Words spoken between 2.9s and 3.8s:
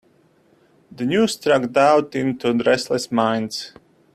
minds.